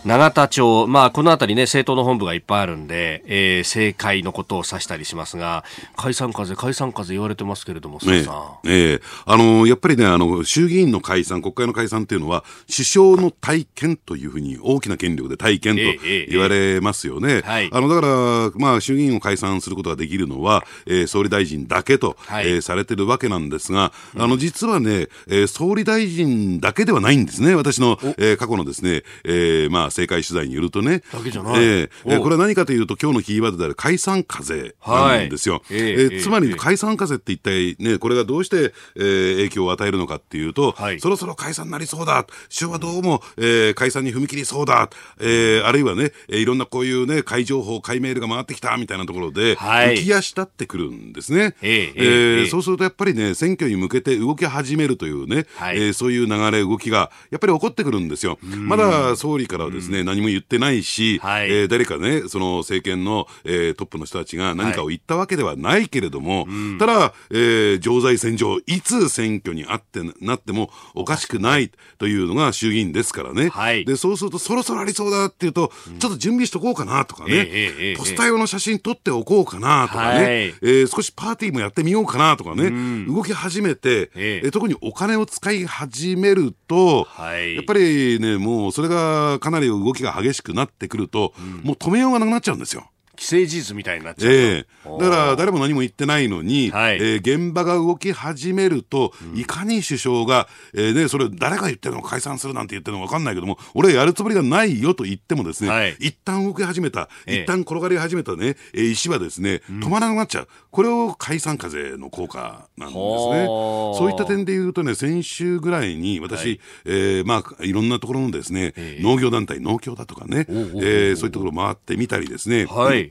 [0.06, 5.64] 永田町、まあ、この辺りね、政党の本部がいっぱいあるんで、えー、政界のことを指したりしますが、
[5.96, 8.24] 解散風、解散風言われてますけれども、ね
[8.66, 9.02] ええ。
[9.26, 15.82] あの、やっぱりね、あの、衆議院の解散、国会の解散っていうのは、首相の体験というふうに、大きな権力で体験と
[16.30, 17.42] 言われますよね。
[17.72, 27.56] あの、だから、まあ、衆議院を解散することができるのは、えー、総理大臣だけと、はい、えー、されてるわけなんですが、あの、実はね、えー、総理大臣だけではないんですね。
[27.56, 34.76] 私の、えー、過去のですね、えー、まあ、政界取材によるとね、だけじゃない、えー、えー、これは何かというと、今日のキーワードである解散風。
[34.86, 35.56] なんですよ。
[35.56, 51.56] はい、えー、えー、つまり、解散風って一体ね、これがどうして、えー、影響を与えるのかっていうと、はい、そろそろ解散になりそうだ、首相はどうも、えー、解散に踏み切りそうだ、えー、あるいはね、えー、いろんなこういうね、解情報、解メールが回ってきたみたいなところで、はい、浮き足立ってくるんですね。
[51.62, 58.38] えー、えー、えー、そうするとやっぱりね、選挙に向けて動き始めるというね、はい、えー、そういう流れ、動きがやっぱり起こってくるんですよ。
[58.42, 61.50] まだ総理からはですですね、何も言ってないし、はい。
[61.52, 66.48] えー誰かね、その政権の、えートップの人たちが何かを言ったわけではないけれども、
[66.80, 73.50] ただ、えー常在戦場、いつ選挙にあってなってもおかしくないというのが衆議院ですからね。
[73.50, 73.86] はい。
[73.86, 77.96] で、そうするとそろそろありそうだっていうと、ちょっと準備しとこうかなとかね、ええええええ。
[77.98, 80.26] ポスター用の写真撮っておこうかなとかね、はい。
[80.28, 82.72] えー少しパーティーもやってみようかなとかね、
[83.08, 84.42] 動き始めて、ええ。
[84.46, 87.56] えー特にお金を使い始めると、はい。
[87.56, 91.34] やっぱりね、もうそれがかなり動きが激しくなってくると、
[91.64, 92.90] もう止めようがなくなっちゃうんですよ。
[93.18, 94.36] 既成事実みたいになっちゃうと。
[94.36, 94.66] ええ。
[95.00, 96.96] だから誰も何も言ってないのに、はい。
[96.98, 105.96] えー現場が動き始めると、いかに首相が、えーね、それ誰が言ってるの解散するなんて言ってるのか分かんないけども、俺はやるつもりがないよと言ってもですね、はい。
[106.00, 107.42] 一旦動き始めた、ええ。
[107.44, 110.48] 一旦転がり始めたね、えー石はですね、止まらなくなっちゃう。
[110.72, 113.46] これを解散風の効果なんですね。
[113.48, 116.60] そういった点で言うとね、先週ぐらいに私、はい。
[116.86, 119.04] えーまあ、いろんなところのですね、ええ。
[119.04, 120.82] 農業団体、農協だとかね、おうおうおう。
[120.84, 123.05] えーそういったところ回ってみたりですね、はい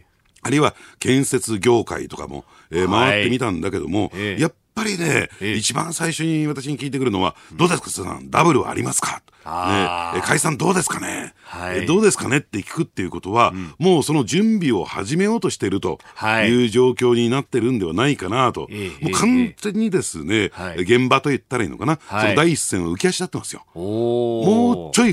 [0.44, 3.10] あるいは建設業界とかも、えーはい。
[3.10, 4.42] 回ってみたんだけども、ええ。
[4.42, 5.54] やっぱりね、ええ。
[5.54, 10.20] 一番最初に私に聞いてくるのは、どうですか、さん、ダブルはありますか、ね。
[10.22, 11.84] 解散どうですかね、はい。
[11.84, 16.48] えどうですかねって聞くっていうことは、もうその準備を始めようとしているとはい。
[16.48, 20.78] いう状況になってるんではないかなと、ええもう完全にですね、はい。
[20.78, 22.22] 現場と言ったらいいのかな、はい。
[22.22, 23.64] その第一線を浮き足立ってますよ。
[23.74, 25.12] もうちょい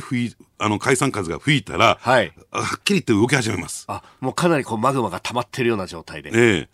[0.61, 2.33] あの解散風が吹いたら、はい。
[2.51, 3.85] はっきり言って動き始めます。
[3.87, 6.31] あ、もうかなりこうマグマが溜まってるような状態で。
[6.33, 6.67] え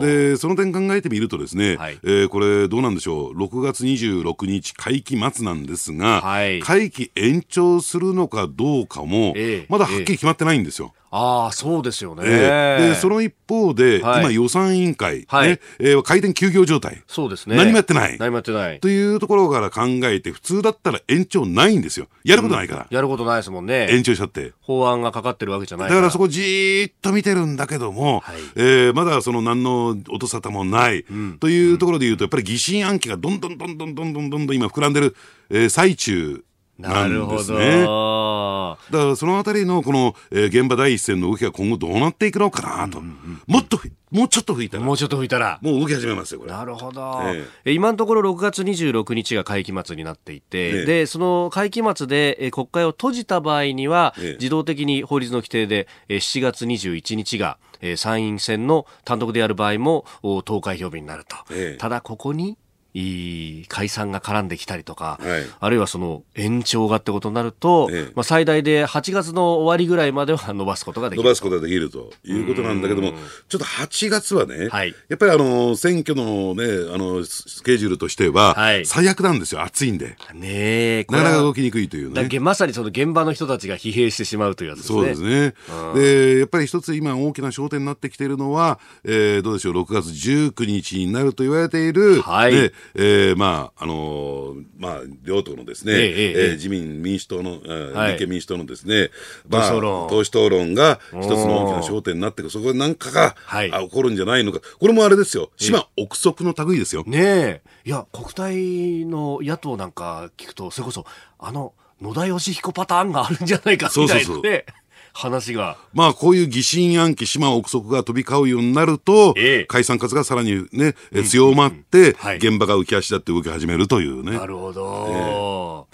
[0.00, 1.98] で、その点考えてみるとですね、はい。
[2.02, 6.60] えーこれどうなんでしょう、6月26日会期末なんですが、はい。
[6.60, 9.66] 会期延長するのかどうかも、ええ。
[9.68, 10.92] まだはっきり決まってないんですよ。
[10.94, 12.22] ああ、そうですよね。
[12.26, 17.02] ええで、その一方で、はい今予算委員会、はいねえー開店休業状態。
[17.06, 17.56] そうですね。
[17.56, 18.80] 何もやってない何もやってない。
[18.80, 22.08] というところから考えて、普通だったら延長ないんですよ。
[22.24, 22.86] やることないから。
[22.90, 23.88] やることないですもんね。
[23.90, 24.52] 延長しちゃって。
[24.60, 31.04] 法案がかかってるわけじゃないだからそこじーっと見てるんだけども、はいえーまだその何の音沙汰もない、
[31.40, 35.16] というところで言うと、やっぱり疑心暗鬼がどんどんどんどんどんどんどんどん今膨らんでる、
[35.50, 36.44] えー最中
[36.78, 37.84] なるほですね。
[37.84, 38.78] ど。
[38.90, 43.00] だからそのあたりのこの、えー現場第一線の動きが今後どうなっていくのかなと。
[43.46, 43.78] もっと
[44.10, 45.58] もうちょっと吹いたら、ももうちょっと吹いたら。
[45.62, 46.52] う動き始めますよ、これ。
[46.52, 62.56] なるほど、ええ今のところ6月26日が会期末になっていて、ええでその会期末でえ国会を閉じた場合には、ええ自動的に法律の規定でえ7月21日がえ参院選の単独でやる場合もお投開票日になると、ええただここに
[62.94, 73.12] いい解散が絡んできたりとか、はいあるいはその延長がってことになると、ええまあ、最大で8月の終わりぐらいまでは伸ばすことができる伸ばすことができるということなんだけども、
[73.48, 80.16] ちょっと8月はね、はいやっぱりあの選挙のね、あのスケジュールとしてははい、最悪なんですよ、暑いんで。
[80.34, 82.40] ねなかなか動きにくいというね。
[82.40, 84.98] まさにその現場の人たちが疲弊してしまうというやつですね。
[84.98, 85.54] そうですね。
[85.94, 98.12] で、やっぱり一つ今大きな焦点になってきているのは、えーどうでしょう、6月19日になると言われている、はいねえーまあ、あのーまあ、両党のですね、えええええー自民民主党の、えーはい。
[98.12, 99.10] 立憲民主党のですね、
[99.48, 100.68] まあ党首討論。
[100.74, 103.72] が一つの大きな焦点になってそこで何かが、はい。
[103.72, 104.60] あ起こるんじゃないのか。
[104.78, 107.04] これもあれですよ、島憶測の類ですよ。
[107.06, 107.62] ねえ。
[107.84, 111.04] いや、国対の野党なんか聞くと、それこそ、
[111.38, 114.64] あの、野田義彦パターンがあるんじゃないかみたいなね、そうそうそう
[115.12, 115.76] 話が。
[115.92, 124.38] まあ、こういう疑心暗鬼、島憶測が飛び交うようになると、ええ解散風がさらにね、え強まって、はい現場が浮き足立って動き始めるというね。
[124.38, 125.88] なるほど。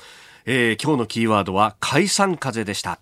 [0.47, 2.99] えー今日のキーワードは解散風でした。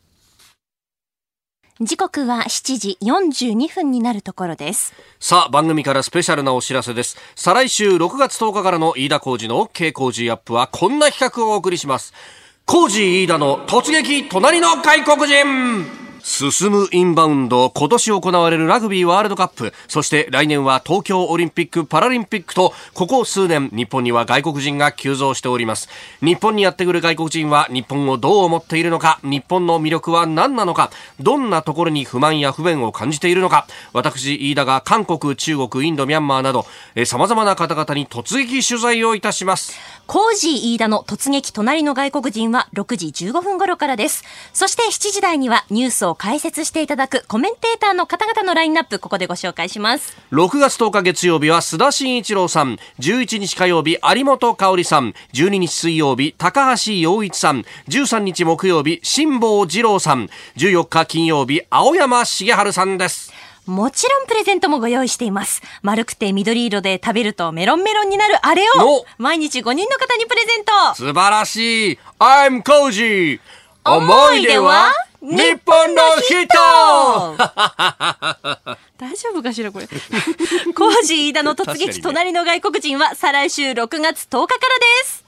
[1.80, 4.92] 時刻は7時42分になるところです。
[5.18, 7.16] さあ、番組からスペシャルなお知らせです。
[7.34, 12.12] 再来週6月10日からの飯田浩二の OK 工事アップはこんな企画をお送りします。
[12.64, 15.84] コージー飯田の突撃隣の外国人。
[16.22, 25.88] 進むインバウンド、今年行われるラグビーワールドカップ、そして来年は東京オリンピック・パラリンピックと、ここ数年、日本には外国人が急増しております。
[26.20, 39.78] 日本にやってくる外国人は日本をどう思っているのか、日本の魅力は何なのか、どんなところに不満や不便を感じているのか、私、飯田が韓国、中国、インド、ミャンマーなど、えー様々な方々に突撃取材をいたします。
[40.06, 44.24] コージー飯田の突撃隣の外国人は6時15分頃からです。
[44.52, 50.16] そして7時台にはニュースを解説していただくコメンテーターの方々のラインナップ、ここでご紹介します。
[50.32, 63.32] 6月10日月曜日は須田慎一郎さん、11日火曜日有本香里さん、12日水曜日高橋洋一さん、13日木曜日辛坊二郎さん、14日金曜日青山茂春さんです。
[63.66, 65.62] もちろんプレゼントもご用意しています。
[65.82, 73.38] 丸くて緑色で食べるとメロンメロンになるあれおを毎日5人の方にプレゼント素晴らしい !I'm Koji!
[73.84, 74.92] 思い出は？
[75.22, 76.48] 日本の人
[78.98, 79.86] 大丈夫かしらこれ。
[79.86, 85.24] コージー飯田の突撃、隣の外国人は再来週6月10日からです。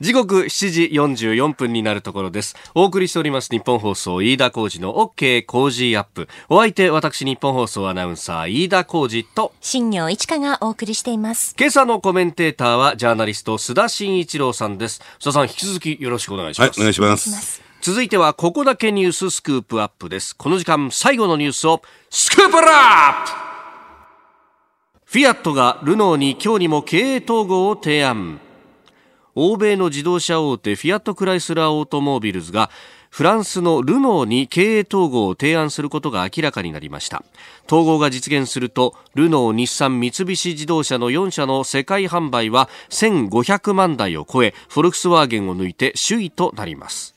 [0.00, 2.56] 時刻7時44分になるところです。
[2.74, 6.28] お送りしております日本放送飯田浩二の OK 工事アップ。
[6.48, 11.54] お相手、私日本放送アナウンサー飯田浩二と新業一華がお送りしています。
[11.56, 15.00] 今朝のコメンテーターはジャーナリスト須田慎一郎さんです。
[15.20, 16.68] 須田さん引き続きよろしくお願いします。
[16.70, 17.62] はい、お願いします。
[17.84, 20.34] 続いてはここだけニューススクープアップです。
[20.34, 23.30] この時間最後のニュースをスクープアップ
[25.04, 28.40] フィアットがルノーに今日にも経営統合を提案。
[29.34, 32.70] 欧米の自動車大手フィアットクライスラーオートモービルズが
[33.10, 37.22] フランスのルノーに経営統合を提案することが明らかになりました
[37.66, 47.14] 統合が実現するとルノー日産三菱自動車の4社の世界販売は1500万台を超えフォルクスワーゲンを抜いて首位となります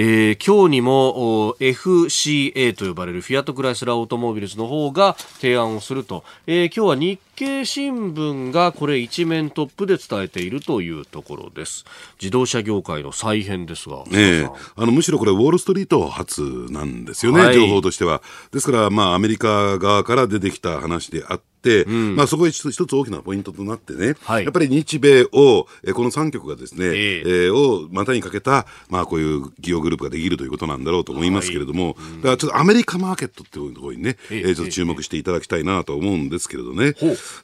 [0.00, 11.84] えー、今日にも FCA と呼ばれるフィアットクライスラーオートモービルズの方が提案をすると、えー、今日は日経新聞がこれ一面トップで伝えているというところです。
[12.20, 18.22] 自動車業界の再編ですが、ね、あのむしろこれウォール・ストリート発なんですよね、はい、情報としては。
[18.52, 21.47] ですからまあアメリカ側から出てきた話であって、
[21.82, 31.94] うん、まあ、そこが一つ大きなポイントとなってね、はい、やっぱり日米を、えこの3局がですね、えー、えー、を股にかけた、まあ、こういう企業グループができるということなんだろうと思いますけれども、はい。
[31.94, 36.92] うん、だからちょっとアメリカマーケットっていうところにね、えー、ちょっと注目していただきたいなと思うんですけれどね、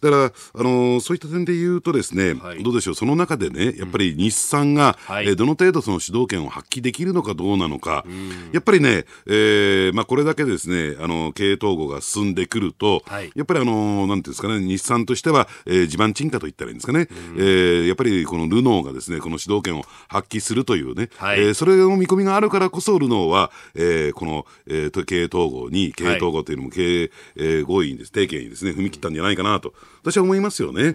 [0.01, 13.03] だから、あのー、そういった点で言うとですね、はい、どうでしょう、その中でね、やっぱり日産が、うん、えー、どの程度その主導権を発揮できるのかどうなのか、うん、やっぱりね、えーまあ、これだけですね、あの経営統合が進んでくると、
[13.35, 30.93] やっぱりあのー、なんていうんですかね、日産としては、えー、地盤沈下と言ったらいいんですかね、うん、えー、やっぱりこのルノーがですねこの主導権を発揮するというね、はい、えー、それの見込みがあるからこそ、ルノーは、えー、この、えー、経営統合に、経営統合というのも経営、えー、合意にです、提携にですね踏み切ったんじゃないかなと、私は思いますよね。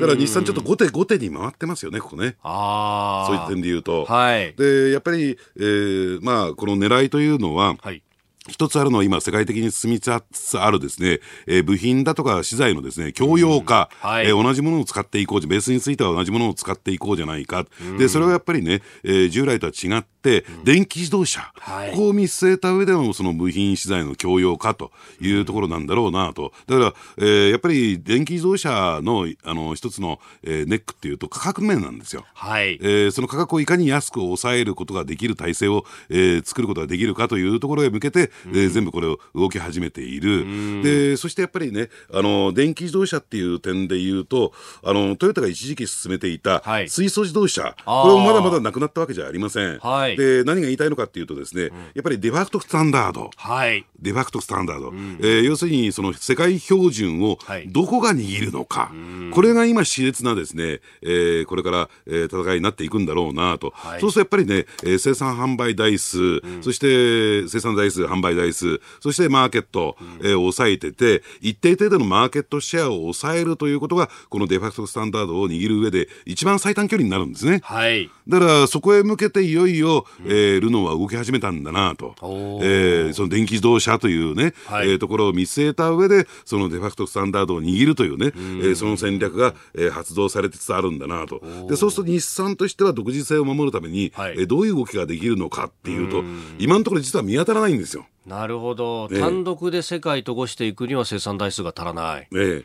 [0.00, 2.36] だから日産、ちょっと後手後手に回ってますよね、ここね。
[2.42, 4.04] あそういう点で言うと。
[4.04, 8.02] はい、でやっぱり、えーまあ、この狙いというのは、はい
[8.50, 14.10] 一つあるのは今世界的に進みつつあるですね、えー、部品だとか資材のですね、共用化、うん。
[14.10, 17.66] はい、えー、同じものを使っていこう、ベースについては同じものを使っていこうじゃないか。
[17.80, 24.90] うん、で、それはやっぱりね、えー、従来とは違って、電気自動車、はい、ここを見据えた上でのその部品資材の共用化と
[25.20, 26.52] いうところなんだろうなと。
[26.66, 32.24] だから、えー、やっぱり電気自動車のあの一つの、えー、ネックっていうと価格面なんですよ。
[32.34, 32.78] はい。
[32.82, 40.82] えー、その価格をいかに安く抑えることができる体制を、えー、作ることができるかというところへ向けて、えー、全部これを動き始めている。
[40.82, 49.78] で、そしてやっぱりね、あの、電気自動車っていう点で言うと、あの、トヨタが一時期進めていた水素自動車、はい、これもまだまだなくなったわけじゃありません。
[49.78, 53.30] はい、で、何が言いたいのかっていうとですね、うん、やっぱりデファクトスタンダード。
[53.36, 54.90] はい、デファクトスタンダード。
[54.90, 57.38] うん、えー、要するに、その世界標準を
[57.68, 58.80] どこが握るのか。
[58.80, 58.90] は
[59.30, 63.72] い、これが今、熾烈なですね、えー、これから、えー、戦いになっていくんだろうなと。
[63.74, 77.60] はい、そうするとやっぱりね、えー、生産販売台数、うん、そして生産台数、販売台数、そしてマーケット、え抑えてて、一定程度のマーケットシェアを抑えるということが、このデファクトスタンダードを握る上で、一番最短距離になるんですね。
[77.62, 78.10] はい。
[78.28, 82.14] だから、そこへ向けていよいよ、えー、ルノーは動き始めたんだなと。
[82.62, 91.40] えー、その電気自動車というね、はい、えー、ところを見据えた上で、そのデファクトスタンダードを握るというね、うえー、その戦略が、えー、発動されつつあるんだなと。
[91.68, 96.22] で、そうすると日産としては独自性を守るために、はい、えー、どういう動きができるのかっていうと、
[96.58, 98.06] 今のところ実は見当たらないんですよ。
[98.30, 102.28] なるほど、え単独で世界とごしていくには生産台数が足らない。
[102.32, 102.64] え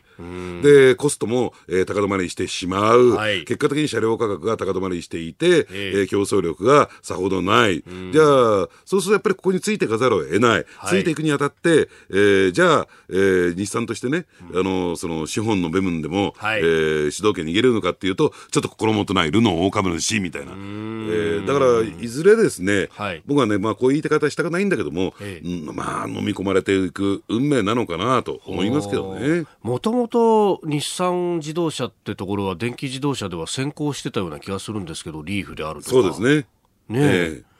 [0.62, 29.44] で、コストも、えー、高止まりしてしまう、はい、結果的に車両価格が高止まりしていて、えー、競争力がさほどない、じゃあ、そうするとやっぱりここについていかざるを得ない、はい、ついていくにあたって、えー、じゃあ、えー、日産としてね、うん、あのその資本の部分でも、はい、えー、主導権握れるのかっていうと、ちょっと心もとないルノー大株主みたいな、えー、だから、いずれですね、はい、僕はね、まあ、こういう言い方したくないんだけども、えーまあ、飲み込まれていく運命なのかなと思いますけどね。
[29.62, 35.90] もともと日産自動車ってところは電気自動車では先行してたような気がするんですけど、リーフであるとか。
[35.90, 36.46] そうですね。
[36.88, 37.32] ねえ。
[37.38, 37.55] えー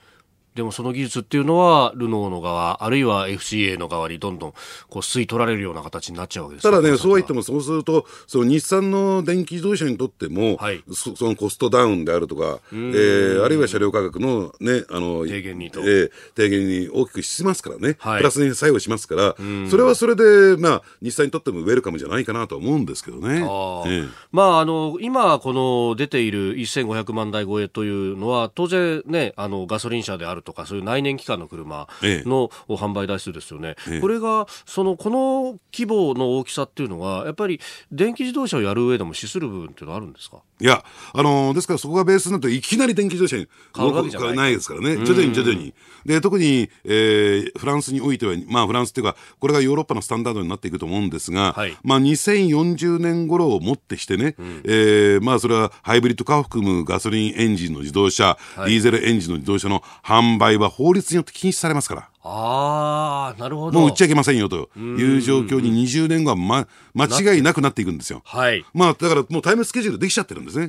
[0.56, 4.58] でもその技術っていうのは、ルノーの側、あるいは FCA の側にどんどんこ
[4.94, 6.64] う吸い取られるような形になっちゃうわけです。
[6.64, 19.36] ただね、そうは言っても、そうすると、その日産の電気自動車にとっても、はい、そそのコストダウンであるとか、えー、あるいは車両価格の,、ね、あの低減にと、えー、低減に大きくしますからね、はい、プラスに作用しますから、
[19.68, 23.40] それはそれで、まあ、日産にとってもウェルカムじゃないかなと思うんですけどね。
[23.42, 37.60] あえー、まあ、あの今、この出ている1500万台超えというのは、当然ね、あのガソリン車であるとかそういう内燃機関の車の販売台数ですよね、ええ、これがそのこの規模の大きさっていうのはやっぱり
[37.92, 40.38] 電気自動車をやる上でも資する部分っていうのはあるんですか？
[40.58, 40.82] いや、
[41.12, 45.74] あのー、ですからそこがベースになっていきなり電気自動車に変わるわないですからね、徐々に徐々に。
[46.06, 62.08] で、特に、えー、フランスにおいては、まあフランスっていうか、これがヨーロッパのスタンダードになっていくと思うんですが、はい、まあ2040年頃をもってしてね、うん、えー、まあそれはハイブリッド化を含むガソリンエンジンの自動車、はい、ディーゼルエンジンの自動車の販売は法律によって禁止されますから。
[62.28, 63.78] ああ、なるほど。
[63.78, 68.22] もう売っちゃいけませんよという状況に20年後は、ま、間違いなくなっていくんですよ。
[68.24, 68.64] はい。
[68.74, 70.68] まあ、だからもうタイムスケジュールできちゃってるんですね。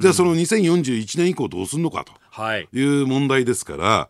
[0.00, 2.12] じゃあその2041年以降どうすんのかと。
[2.34, 4.08] はい、いう問題ですから、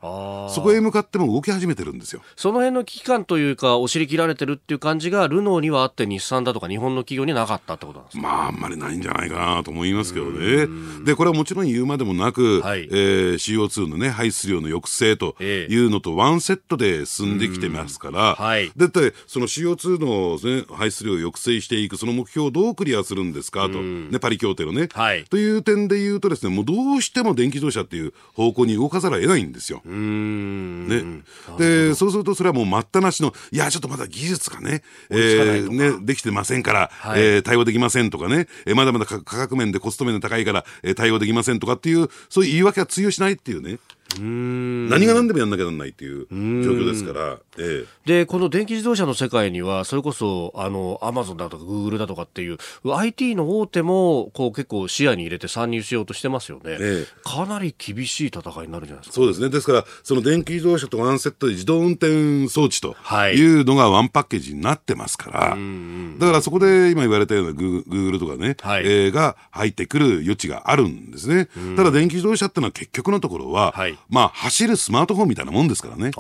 [0.49, 10.68] そこへ向かっても動き始めてるんですよその辺の危機感というか、お尻切られてるっていう感じが、ルノーにはあって、日産だとか日本の企業になかったってことなんですか、まあ、あんまりないんじゃないかなと思いますけどね。
[11.05, 25.24] で、これはもちろん言うまでもなく、はい、えー、CO2 の、ね、排出量の抑制というのと、ワンセットで進んできてますから、はい、だって、その CO2 の、ね、排出量を抑制していく、その目標をどうクリアするんですかと、ね、パリ協定のね、はい。
[25.24, 29.82] という点で言うとですね、もうどうしても電気自動車っていう方向に動かざるを得ないんですよ。
[29.84, 31.22] ね、
[31.58, 43.78] でそうするとそれはもう待ったなしのいやちょっとまだ技術がね,、えー、ねできてませんから、はい、えー、対応できませんとかね、えー、まだまだ価格面でコスト面で高いから、えー、対応できませんとかっていうそういう言い訳は通用しないっていうね。
[44.20, 59.14] 何が何でもやんなきゃならないっていう状況ですから、ええ、でこの電気自動車の世界にはそれこそあのアマゾンだとかグーグルだとかっていう IT の大手もこう結構視野に入れて参入しようとしてますよね、ええ、かなり厳しい戦いになるじゃないですか。
[59.14, 59.48] そうですね。
[59.48, 62.96] ですからその電気自動車とワンセットで自動運転装置と
[63.32, 63.42] い。
[63.42, 71.48] うのがワンパッケージになってますから、はい、だからそこで今言われたようなグーグルとかね、はい、えー、が入ってくる余地があるんですね。
[71.76, 76.11] ただ電気自動車っていうのは結局のところは、はいまあ、走るスマートフォンみたいなもんですからね。
[76.11, 76.18] じ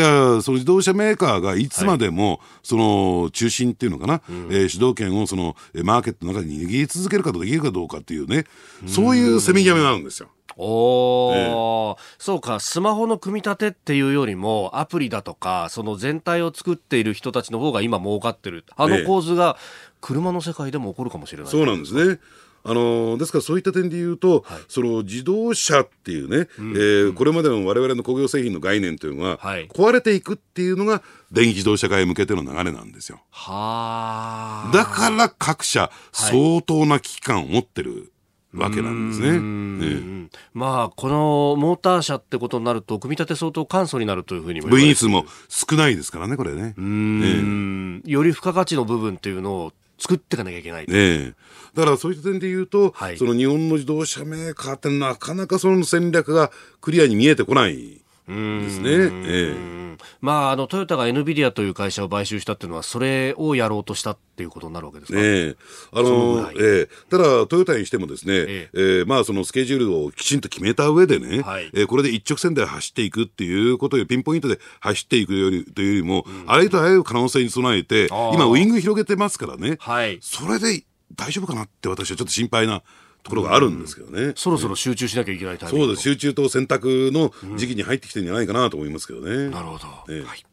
[0.00, 8.44] ゃあ、その自動車メーカーがいつまでも、はい、その中心っていうのかな、うん、えー、主導権をそのマーケットの中に握り続けるかとできるかどうかっていうね、
[8.86, 10.28] そういうせめぎ合いになるんですよ。
[10.56, 18.64] おー、ええ、そうか、スマホの組み立てっていうよりも、アプリだとか、その全体を作っている人たちの方が今儲かってる。
[18.76, 19.56] あの構図が、
[20.00, 22.18] 車の世界でも起こるかもしれない、そうなんですね。
[22.62, 31.02] あのですからそういった点で言うと、はい、その自動車っていうね、うん、えー、これまでの我々の工業製品の概念というのは、はい、壊れていくっていうのが
[31.32, 33.20] 電気自動車化へ向けての流れなんですよ。
[33.30, 38.12] はだから各社、相当な危機感を持ってる。
[38.52, 40.28] わけなんですね。
[40.54, 46.74] まあ、このモーター車ってことになると、組み立て相当簡素になるというふうにも部員数も少ないですからね、これね。
[46.76, 50.86] うん、より付加価値の部分っていうのを作っていかなきゃいけない。
[50.86, 51.34] ね
[51.74, 57.99] だからそういった点で言うと、はい、その日本の自動車メーカーってなかなかその戦略がクリアに見えてこない
[58.30, 58.90] ですね。
[59.26, 59.80] ええ、
[60.20, 65.56] まあ、あの、トヨタが NVIDIA という会社を買収したっていうのは、それをやろうとしたっていうことになるわけですか、え
[65.92, 68.70] あのええ、ただ、トヨタにしてもですね、ええ。
[68.72, 80.84] えー、まあ、そのスケジュールをきちんと決めた上でね、はい、えー、これで一直線で走っていくっていうことより、ピンポイントで走っていくよりというよりも、うん、あれとあらゆる可能性に備えて、今、ウイング広げてますからね、はい、それで
[81.16, 82.82] 大丈夫かなって私はちょっと心配な
[83.22, 86.02] ところがあるんですけどね、そろそろ集中しなきゃいけないタイミングそうです。
[86.02, 90.44] 集中と選択の時期に入ってきてるんじゃないかなと思いますけどね、なるほど、えー、はい。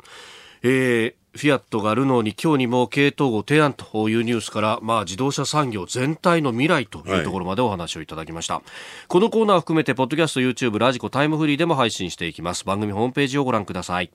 [0.64, 8.64] えー、フィアットがルノーに今日にも経営統合提案というニュースから、まあ、自動車産業全体の未来というところまでお話をいただきました、はい、
[9.08, 12.66] このコーナーを含めてポッドキャスト YouTube ラジコタイムフリーでも配信していきます。
[12.66, 14.12] 番組ホームページをご覧ください